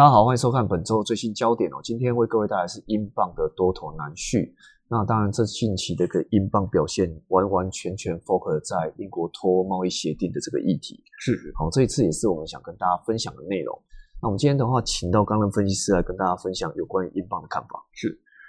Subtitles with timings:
[0.00, 1.76] 大家好，欢迎收看本周最新焦点哦。
[1.84, 4.50] 今天为各位带来是英镑的多头难续。
[4.88, 11.04] 那当然，这近期的一个英镑表现完完全全 focus 在英国脱欧贸易协定的这个议题。
[11.18, 13.78] 是，好，这一次也是我们想跟大家分享的内容。
[14.22, 17.84] 那我们今天的话，请到钢人分析师来跟大家分享有关于英镑的看法。
[17.92, 18.08] 是，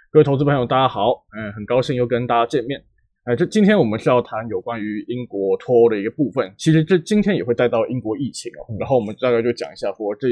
[0.09, 2.81] 各位投资朋友，大家好，嗯，很高兴又跟大家见面。
[3.25, 6.55] 哎，这今天我们是要谈有关于英国脱欧的一个部分。
[6.57, 10.29] 其实这今天也会带到英国疫情哦，然后我们大概就讲一下，说这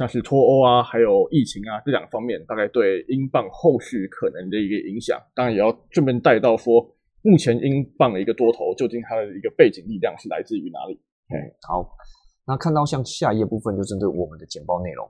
[0.00, 5.20] 像是脱欧啊，还有疫情啊这两方面，大概对英镑后续可能的一个影响。
[5.34, 6.80] 当然也要顺便带到说，
[7.20, 10.98] 目前英镑的一个多头究竟它的一个背景力量是来自于哪里？
[11.28, 11.86] 哎，好，
[12.46, 15.06] 那看到像下一页部分就针对我们的简报内容，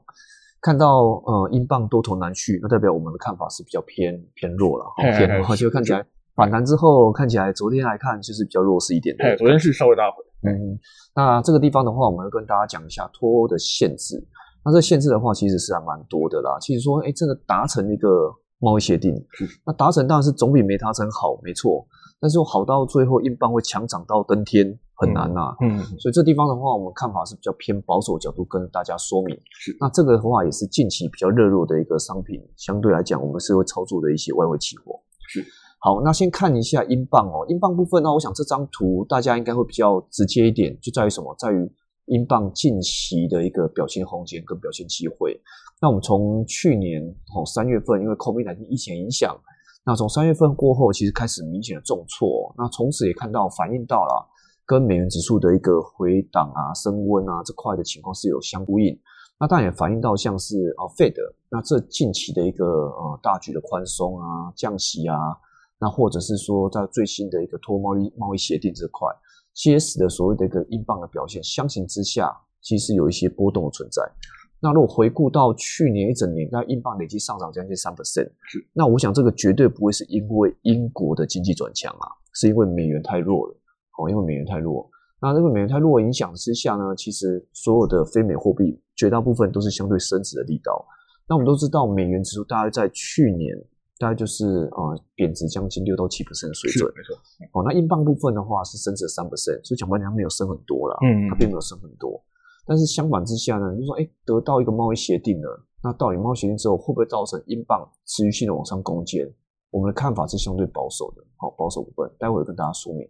[0.60, 4.86] 看到呃英镑多头难续，那代表我们的看法是比较偏偏弱了，
[5.16, 6.04] 偏弱，就看起来。
[6.34, 9.36] 反弹之后看起来，昨天来看就是比较弱势一点的。
[9.36, 10.16] 昨天是稍微大回。
[10.42, 10.76] 嗯，
[11.14, 14.16] 那这个地方的话，我们要跟大家讲一下脱欧的限制。
[14.64, 16.58] 那这限制的话，其实是还蛮多的啦。
[16.60, 19.14] 其实说，哎，真的达成一个贸易协定，
[19.64, 21.86] 那达成当然是总比没达成好，没错。
[22.20, 25.56] 但是好到最后，英镑会强涨到登天，很难呐。
[25.62, 29.34] 嗯，所以这地方的话，我们看法是比较偏保守角度跟大家说明。
[29.58, 35.00] 是，那这个的话也是近期比较热络的一个商品，相对来讲，我们是会操作的一些外汇期货。
[35.28, 35.42] 是。
[35.82, 37.46] 好，那先看一下英镑哦。
[37.48, 41.34] 英镑部分呢，我想这张图大家应该会比较直接一点，就在于什么？
[41.38, 41.72] 在于
[42.10, 45.40] 英镑近期的一个表现空间跟表现机会。
[45.80, 47.02] 那我们从去年
[47.34, 49.34] 哦三月份，因为 COVID 疫情影响，
[49.84, 52.52] 那从三月份过后，其实开始明显的重挫。
[52.58, 54.28] 那从此也看到反映到了
[54.66, 58.98] 跟美元指数的一个回档啊、升温啊这块的情况是有相呼应。
[59.38, 61.14] 那当然也反映到像是啊 Fed，
[61.48, 65.16] 那这近期的一个呃大举的宽松啊、降息啊。
[65.78, 69.08] 那或者是说，在最新的一个脱贸易贸易协定这块，
[69.54, 72.30] 其实使得所谓的一个英镑的表现相形之下，
[72.60, 74.02] 其实有一些波动的存在。
[74.62, 78.64] 那如果回顾到去年一整年，那英镑累计上涨将近三 percent，是。
[78.72, 83.56] 那我想这个绝对不会是因为英国的经济转强啊，是因为美元太弱了。
[83.98, 84.88] 哦，因为美元太弱，
[85.20, 90.86] 那这个美元太弱影响之下呢，其实所有的非美货币绝大部分都是相对升值的力道。
[91.28, 93.56] 那我们都知道，美元指数大概在去年。
[94.00, 97.14] 大概就是呃贬值将近六到七 percent 的水准，没错。
[97.52, 102.18] 哦，那英镑部分的话是升值三 percent，所以讲白讲没有升很多了，嗯，它并没有升很多。
[102.64, 109.30] 但是相反之下呢，就说哎得到一个贸易协定了，那到底贸易协定之后会不会造成英镑持续性的往上攻坚？
[109.70, 113.06] 我们的看法是相对保守的，好保守部分，待会跟大家说明。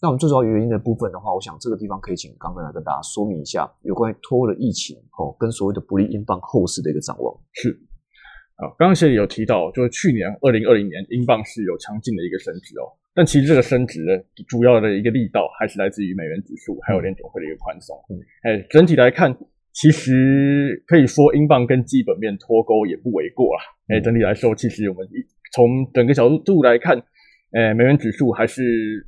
[0.00, 7.78] 那我们最主要原因的部分的话，我想这个地方可以请刚刚来跟大家说明一下有关于脱欧的疫情哦，跟所谓的不利英镑后市的一个展望是。
[8.56, 17.96] 啊，刚刚其实有提到，就是去年二零二零年英镑是有强劲的一个升值哦，但其实这个升值的主要的一个力道还是来自于美元指数还有联总会的一个宽松。
[18.10, 19.34] 嗯，哎，整体来看，
[19.72, 23.58] 其实可以说英镑跟基本面脱钩也不为过啊。
[23.88, 25.08] 哎，整体来说，其实我们
[25.52, 26.96] 从整个角度来看，
[27.52, 28.62] 哎，美元指数还是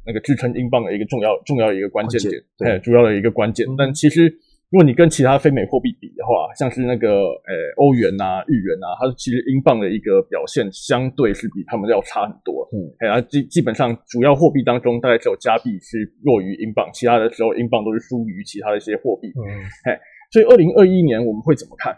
[0.04, 3.66] 那个支撑英镑的一个重要重要的一个关键点，哎，主要的一个关键。
[3.76, 4.34] 但其实。
[4.74, 12.68] 如果你跟其他非美货币比的话，像是那个呃欧元呐、日元呐，它其实英镑的一个表现相对是比他们要差很多。
[12.74, 19.28] 嗯，哎，基基本上主要货币当中，大概只有加币是弱于英镑，其他的时候英镑都是输于其他的一些货币。
[19.38, 19.46] 嗯，
[19.86, 19.94] 哎，
[20.32, 21.96] 所以二零二一年我们会怎么看？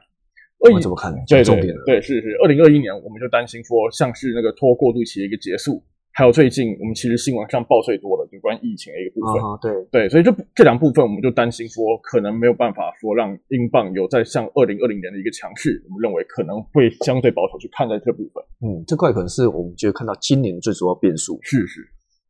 [0.61, 1.11] 二一怎么看？
[1.27, 5.83] 对对对，是是，二零二一年我们就担心说，像是那个脱过渡期的一个结束。
[6.17, 18.43] 还有最近我们其实新闻上报最多的有关疫情的一个部分，对对，所以这这两部分我们就担心说可能没有办法说让英镑有在像二零二零年的一个强势，我们认为可能会相对保守去看待这部分。
[18.65, 21.39] 嗯，这块可能是我们觉得看到今年最主要变数。
[21.43, 21.85] 是是，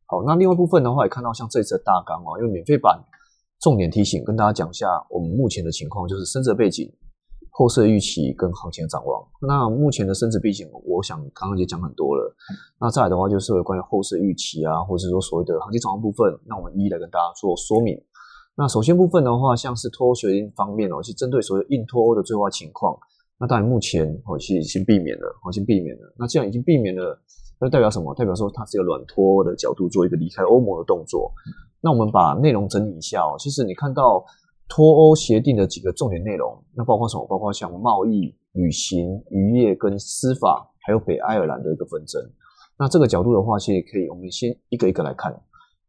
[0.05, 2.99] 好，那另外部分的话也看到像这次的大纲啊，因为免费版
[3.61, 6.91] 重点提醒跟大家讲一下我们目前的情况，就是深色背景。
[7.57, 12.31] 后市预期跟行情的展望，那目前的升值背景，我想刚刚也讲很多了。
[12.79, 17.99] 那再来的话，就是有关于后市预期啊，或者是说所谓的行情展望部分，那我们一一来跟大家做说明。
[18.55, 22.95] 那首先部分的话，像是脱欧协定方面哦，是针对所谓硬脱欧的最坏情况。
[23.39, 26.13] 那当然目前哦，其实已经避免了，已经避免了。
[26.15, 27.19] 那既然已经避免了，
[27.59, 28.13] 那代表什么？
[28.13, 31.33] 代表说它是一个软脱的角度做一个离开欧盟的动作。
[31.81, 34.23] 那我们把内容整理一下哦，其实你看到。
[34.69, 37.25] 脱欧协定的几个重点内容，那包括什么？
[37.27, 42.21] 包括像贸易、旅行、渔业跟司法，还有北爱尔兰的一个纷争。
[42.77, 45.33] 那这个角度的话，其实可以，我们先一个一个来看。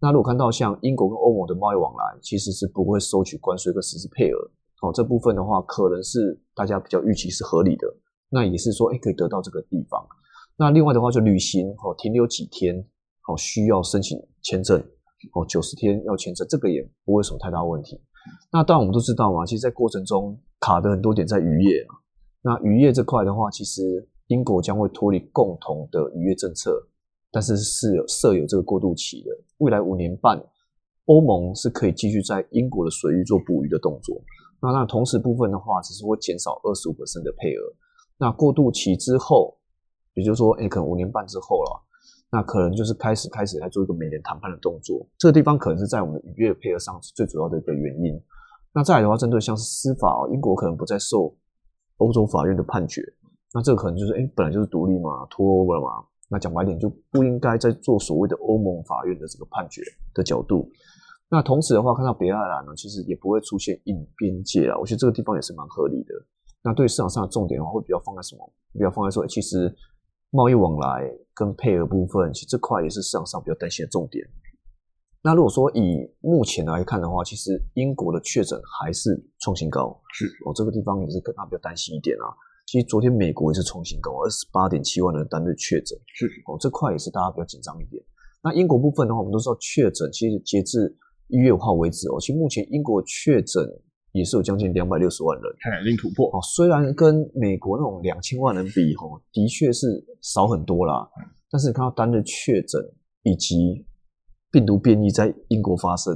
[0.01, 4.39] 那如果看到像英国跟欧盟的贸易往来，其实是不会收取关税跟实施配额。
[4.81, 7.87] 哦，这部分的话，可能是大家比较预期是合理的。
[8.31, 10.07] 那也是说，哎，可以得到这个地方。
[10.57, 12.79] 那另外的话，就旅行哦，停留几天
[13.27, 14.79] 哦，需要申请签证
[15.35, 18.01] 哦，九十天要签证，这个也不会什么太大问题。
[18.51, 21.93] 那当然，我们都知道嘛，其实，在过程中卡的很多点在渔业啊，
[22.43, 26.73] 那渔业这块的话，其实英国将会脱离共同的渔业政策，
[27.31, 29.31] 但是是有设有这个过渡期的。
[29.59, 30.43] 未来五年半，
[31.07, 34.21] 欧盟是可以继续在英国的水域做捕鱼的动作。
[34.61, 37.63] 那那同时部分的话，只是会减少二十五的配额。
[38.19, 39.57] 那过渡期之后，
[40.15, 41.83] 也就是说，哎，可能五年半之后了，
[42.31, 45.07] 那可能就是开始开始来做一个美联谈判的动作。
[45.19, 48.21] 这个地方可能是在我们渔业配合上是最主要的一个原因。
[48.75, 51.35] 那再来的话，针对像是司法，英国可能不再受
[51.97, 53.03] 欧洲法院的判决。
[53.55, 56.05] 那这个可能就是，哎，本来就是独立嘛，脱欧了嘛。
[56.29, 59.81] 那讲白点，就不应该再做所谓的欧盟法院的这个判决
[60.13, 60.71] 的角度。
[61.31, 64.77] 那同时的话，看到北爱尔兰呢，其实也不会出现硬边界啊。
[64.79, 66.15] 我觉得这个地方也是蛮合理的。
[66.63, 68.53] 那对市场上的重点的话，会比较放在什么？
[68.75, 69.75] 比较放在说，其实
[70.31, 74.27] 贸易往来跟配额部分，其实这块也是市场上比较担心的重点。
[75.23, 82.29] 那如果说以目前来看的话，其实英国的确诊还是创新高，是哦，这个地方也是跟他比较担心一点啊。
[82.67, 88.03] 其实昨天美国也是创新高，二十八点七万人单日确诊，是哦，这块也是大家比较紧张一点。
[88.43, 90.95] 那英国部分的话，我们都知道确诊，其实截至
[91.29, 93.65] 一月五号为止哦，其实目前英国确诊
[94.13, 96.41] 也是有将近两百六十万人，看已经突破哦。
[96.43, 101.09] 虽然跟美国那种两千万人比，哦，的确是少很多啦，
[101.51, 102.81] 但是你看到单日确诊
[103.23, 103.87] 以及
[104.51, 106.15] 病毒变异在英国发生，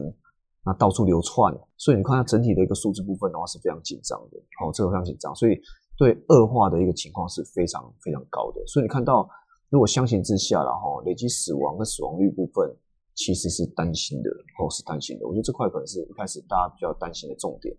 [0.64, 5.60] 那到处流窜，所以你看它整体的一个数字部分的话是非常紧张的，哦，这个非常紧张，所以
[5.98, 8.62] 对恶化的一个情况是非常非常高的。
[8.66, 9.28] 所以你看到
[9.68, 12.74] 如果相形之下，然后累积死亡跟死亡率部分
[13.14, 15.26] 其实是担心的，哦，是担心的。
[15.26, 17.74] 我觉得这块可能是一开始大家比较担心的重点。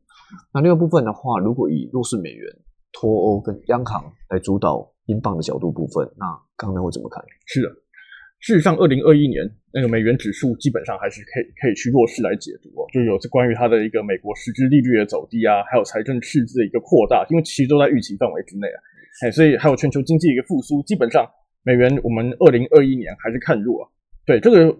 [0.54, 2.48] 那另外部分的话，如果以弱势美元
[2.92, 6.26] 脱欧跟央行来主导英镑的角度部分，那
[6.56, 7.24] 刚刚会怎么看？
[7.46, 7.70] 是的。
[8.40, 9.40] 事实上，二零二一年
[9.72, 18.80] 那个美元指数基本上还是可以可以去弱势来解读哦，就有是关于它的一个美国实质利率的走低啊，还有财政赤字的一个扩大，因为其实都在预期范围之内啊，
[19.24, 21.26] 哎，所以还有全球经济一个复苏，基本上
[21.64, 23.90] 美元我们二零二一年还是看弱啊。
[24.26, 24.78] 对这个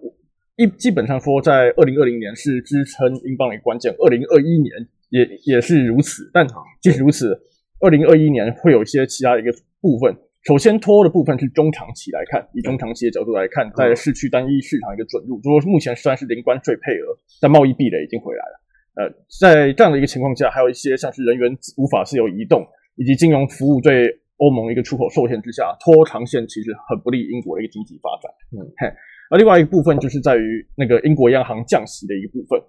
[0.56, 4.72] 一基本上说，在二零二零年是支撑英镑的关键，二零二一年
[5.10, 6.46] 也也是如此，但
[6.82, 7.34] 即使如此，
[7.80, 9.52] 二零二一年会有一些其他的一个
[9.82, 10.16] 部分。
[10.44, 18.60] 首先，拖的部分是中长期来看，以中长期的角度来看，在市区单一市场一个准入，如果目前虽然是零关税配额，但贸易壁垒已经回来了。
[18.96, 19.10] 呃，
[19.40, 22.62] 在这样的一个情况下，还有一些像是人员无法自由移动，
[22.96, 24.06] 以及金融服务对
[24.38, 28.30] 欧盟一个出口受限之下，拖长线其实很不利英国的一个经济发展。
[28.52, 28.94] 嗯，嘿，
[29.30, 32.60] 而另外一个部分就是在于那个英国央行降息的一个部分，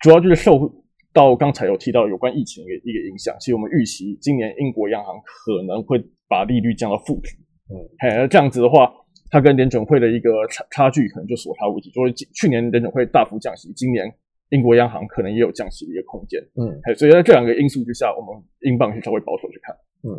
[0.00, 0.72] 主要就是受
[1.12, 6.02] 到刚才有提到有关疫情的一个影响，其实我们预期今年英国央行可能会。
[6.26, 7.36] 把利率降到负值，
[7.68, 8.90] 嗯，嘿，这样子的话，
[9.30, 11.90] 它跟联准会的一个差差距可能就所差无几。
[11.90, 14.10] 就是去年联准会大幅降息，今年
[14.48, 20.16] 英国央行可能也有降息的一个空间，嗯，嘿，所以在这两个因素之下，我们英镑是稍微保守去看，嗯，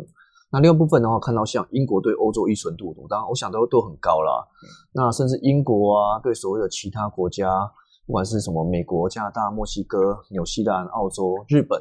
[0.56, 4.42] 那另外部分的话，看到像英国对欧洲依存度，当然我想都都很高啦。
[4.90, 7.46] 那甚至英国啊，对所谓的其他国家，
[8.06, 11.78] 不管是什么美国、加拿大、墨西哥、纽西兰、澳洲、日本。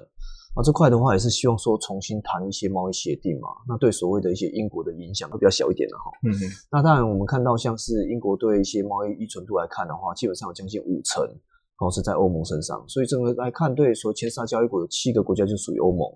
[0.56, 6.11] 啊，这块的话也是希望说重新谈一些贸易协定嘛，那对所谓的一些英国的影响会比较小一点的哈。
[6.28, 6.44] 嗯哼。
[6.69, 11.23] 那当然，我们看到像是英国对一些贸易依存度来看的话，基本上有将近五成，
[11.80, 12.83] 哦是在欧盟身上。
[12.90, 16.07] 所以整个来看，对说前十交易国有七个国家就属于欧盟，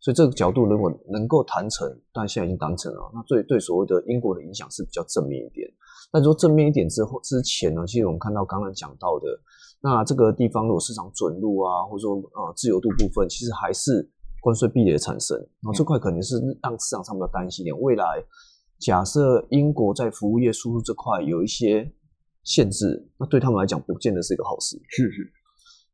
[0.00, 5.68] 所以这个角度如果能够谈成，但现在已经谈成了，那对对所谓的英国的影响是比较正面一点。
[6.12, 9.26] 那说正面一点之后之前呢，其实我们看到刚刚讲到的。
[9.80, 17.80] 那这个地方如果市场准入啊，或者说呃自由度部分，其实还是关税壁垒的产生，那这块肯定是让市场上比较担心一点。
[17.80, 18.04] 未来
[18.80, 21.92] 假设英国在服务业输入这块有一些
[22.42, 24.76] 限制，那对他们来讲不见得是一个好事。
[24.88, 25.30] 是是。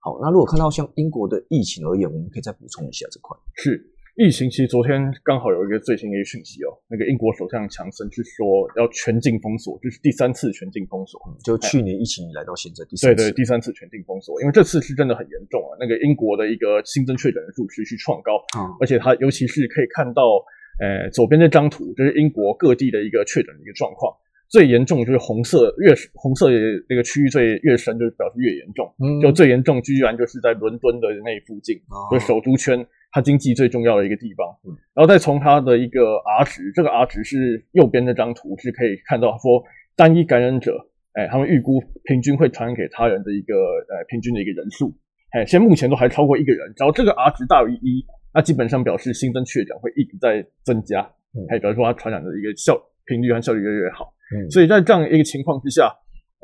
[0.00, 3.36] 好，那如果看到像英国的疫情而言，我们可以再补充一下这块。
[3.54, 3.93] 是。
[4.16, 18.38] 疫情其实昨天刚好有一个最新的一个讯息哦，那个英国首相强森是说要全境封锁，就是第三次全境封锁，就去年疫情以来到现在第三对对第三次全境封锁，因为这次是真的很严重啊，那个英国的一个新增确诊人数持续创高，
[18.80, 20.38] 而且它尤其是可以看到，
[20.78, 24.14] 呃，左边这张图就是英国各地的一个确诊的一个状况，
[24.48, 26.56] 最严重就是红色越红色的
[26.88, 32.86] 那个区域最越深，就是表示越严重，就最严重居然就是在伦敦的那附近，就首都圈。
[33.14, 34.74] 它经济最重要的一个地方，嗯。
[34.92, 39.62] 然后再从它的一个 R 值，这个 R 值是右边那张图是可以看到，说
[39.94, 40.76] 单一感染者，
[41.12, 44.92] 哎，他们预估平均会传染给他人的一个呃平均的一个人数，
[45.30, 48.04] 哎，现在目前都还超过一个人，只要这个 R 值大于一，
[48.34, 51.08] 那基本上表示新增确诊会一直在增加，
[51.48, 54.50] 还表示说它传染的一个效频率和效率越来越好，嗯。
[54.50, 55.88] 所以在这样一个情况之下。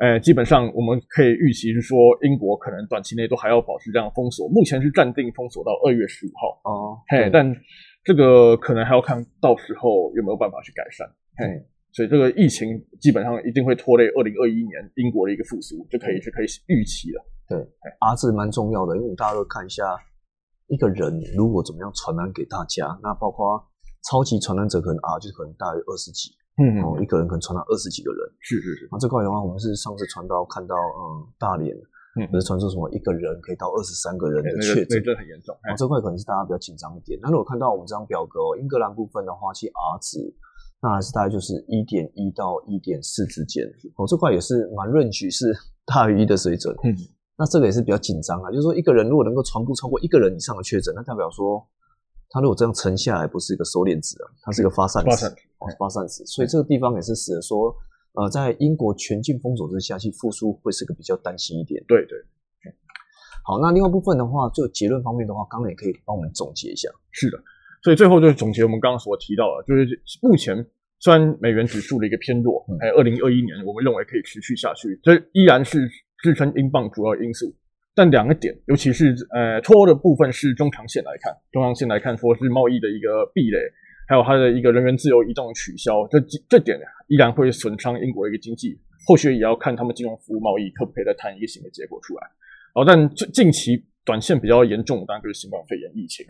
[0.01, 4.49] 呃，基本上我们可以预期是说，英国可能短期内都还要保持这样封锁。
[4.49, 7.45] 目前是暂定封锁到二月十五号哦，嘿，但
[8.03, 11.07] 这个可能还要看到时候有没有办法去改善。
[11.37, 11.45] 嘿，
[11.91, 17.23] 所以这个疫情基本上一定会拖累二零二一年英国的一个复苏，就可以是可以预期了。
[17.47, 17.59] 对
[17.99, 19.83] ，R 字蛮重要的，因为大家都看一下
[20.65, 23.61] 一个人如果怎么样传染给大家，那包括
[24.09, 26.31] 超级传染者可能 R 就可能大于二十几，
[26.61, 28.87] 嗯，哦，一个人可能传到二十几个人，是是是。
[28.91, 31.75] 那这块的话，我们是上次传到看到，嗯，大连，
[32.19, 35.55] 嗯，不是传出什么一个人可以到二十三个人的确诊，这很严重。
[35.55, 37.19] 哦，这块可能是大家比较紧张一点。
[37.21, 40.19] 那如果看到我们这张表格，英格兰部分的话，其实 R 值
[40.83, 43.65] 那还是大概就是一点一到一点四之间，
[43.97, 45.51] 哦，这块也是蛮润局是
[45.85, 46.93] 大于一的水准，嗯。
[47.37, 51.57] 那这个也是比较紧张啊，就是说一个人如果能够传播超过一个人以上的确诊，那代表说
[52.31, 55.09] 他如果这样沉下来，不是一个收敛值啊，它是一个发散值，
[55.77, 56.25] 发散值。
[56.25, 57.75] 所以这个地方也是使得说，
[58.13, 61.83] 呃，在英国全境封锁之下，去复苏会是个比较担心一点。
[61.87, 62.17] 对对。
[63.43, 66.89] 好，那另外部分的话，就结论方面的话，刚刚也可以帮我们总结一下。
[67.11, 67.37] 是的，
[67.83, 70.65] 所以最后就是总结我们刚刚所提到的，就是目前
[70.99, 75.89] 虽然美元指数的一个偏弱，还有二零二一年我们认为可以持续下去，这依然是。
[76.23, 77.51] 支撑英镑主要因素，
[77.93, 83.57] 但两个点，尤其是呃脱欧的部分是中长线来看，中长线来看说是贸易的一个壁垒，
[84.07, 86.17] 还有它的一个人员自由移动取消，这
[86.47, 92.27] 这点依然会损伤英国的一个经济，后续也要看他们金融服务贸易可不可以再谈一个新的结果出来。
[92.75, 96.25] 哦，但近近期短线比较严重，当然就是新冠肺炎疫情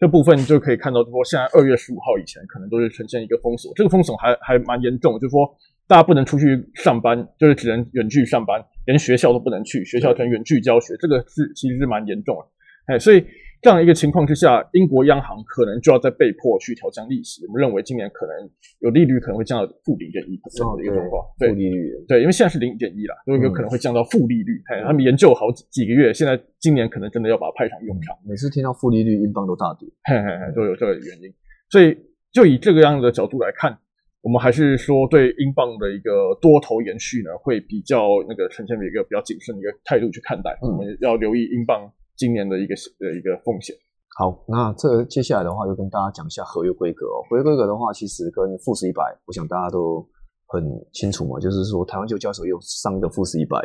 [0.00, 5.56] 这部分就可以看到，说现在二月十五号以前可能都是呈现一个封锁，这个封锁还还蛮严重，就是说。
[5.86, 13.22] 大家不能出去上班，就是只能远距上班，连学校都不能去，学校全远距教学，这个是其实是蛮严重的，哎，所以
[13.60, 17.46] 这样一个情况之下，英国央行可能就要再被迫去调降利息。
[17.46, 18.34] 我们认为今年可能
[18.80, 24.60] 有利率可能会降到负零点一这样的一个状况，负利率，对，因为现在是零点一了，所以有可能会降到负利率。
[24.72, 28.16] 哎，他们研究好几几个月，现在今年可能真的要把它派上用场。
[28.26, 31.32] 每次听到负利率，英镑都大跌，嘿嘿嘿，都有这个原因。
[31.70, 31.96] 所以
[32.32, 33.78] 就以这个样子的角度来看。
[34.24, 40.58] 我们还是说对英镑的一个多头延续呢，会比较那个呈现一个比较谨慎的一个态度去看待。
[40.62, 41.84] 我们要留意英镑
[42.16, 43.76] 今年的一个的一个风险。
[44.16, 47.20] 好，那这接下来的话就跟大家讲一下合约规格哦。
[47.28, 50.00] 合约规格的话，其实跟富时一百，我想大家都
[50.46, 50.64] 很
[50.94, 53.58] 清楚嘛，就是说台湾就交易所有上的富时一百，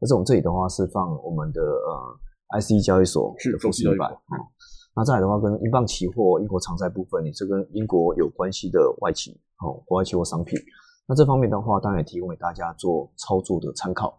[0.00, 4.40] 但是我们这里的话是放我们的呃 IC 交易所的富时一百啊。
[4.98, 9.40] 那再来的话，跟英镑期货、英国长债部分，你这跟英国有关系的外企。
[9.64, 10.58] 哦，国外期货商品，
[11.06, 14.10] 那这方面的话，当然也提供给大家做操作的参考。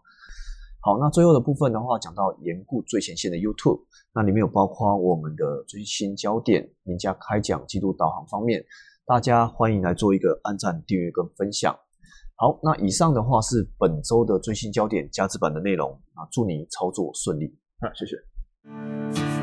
[0.81, 3.81] 好，那最后的部分的话，讲到严固最前线的 YouTube，
[4.13, 8.63] 那里面有包括我们的最新焦点、名家开讲、季度导航方面，
[9.05, 11.75] 大家欢迎来做一个按赞、订阅跟分享。
[12.37, 19.38] 好，那以上的话是本周的最新焦点加值版的内容啊，祝你操作顺利啊，谢谢。